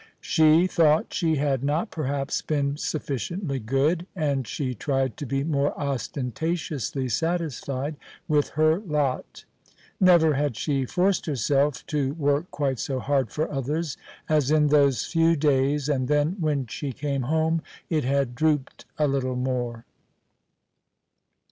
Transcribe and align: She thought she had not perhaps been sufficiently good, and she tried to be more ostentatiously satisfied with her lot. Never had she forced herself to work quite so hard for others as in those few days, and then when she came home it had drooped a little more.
She 0.19 0.65
thought 0.65 1.13
she 1.13 1.35
had 1.35 1.63
not 1.63 1.91
perhaps 1.91 2.41
been 2.41 2.75
sufficiently 2.75 3.59
good, 3.59 4.07
and 4.15 4.47
she 4.47 4.73
tried 4.73 5.15
to 5.17 5.27
be 5.27 5.43
more 5.43 5.79
ostentatiously 5.79 7.07
satisfied 7.07 7.97
with 8.27 8.49
her 8.57 8.79
lot. 8.79 9.45
Never 9.99 10.33
had 10.33 10.55
she 10.57 10.85
forced 10.85 11.27
herself 11.27 11.85
to 11.85 12.15
work 12.15 12.49
quite 12.49 12.79
so 12.79 12.97
hard 12.97 13.29
for 13.31 13.51
others 13.51 13.95
as 14.27 14.49
in 14.49 14.69
those 14.69 15.05
few 15.05 15.35
days, 15.35 15.87
and 15.87 16.07
then 16.07 16.35
when 16.39 16.65
she 16.65 16.93
came 16.93 17.21
home 17.21 17.61
it 17.87 18.03
had 18.03 18.33
drooped 18.33 18.85
a 18.97 19.07
little 19.07 19.35
more. 19.35 19.85